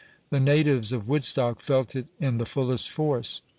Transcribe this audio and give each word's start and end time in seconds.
The 0.31 0.39
natives 0.39 0.91
of 0.91 1.07
Woodstock 1.07 1.59
felt 1.59 1.95
it 1.95 2.07
in 2.19 2.39
the 2.39 2.45
fullest 2.47 2.89
force. 2.89 3.43